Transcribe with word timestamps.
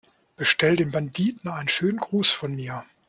Bestell 0.35 0.77
den 0.77 0.89
Banditen 0.89 1.47
einen 1.47 1.69
schönen 1.69 1.99
Gruß 1.99 2.31
von 2.31 2.55
mir! 2.55 2.85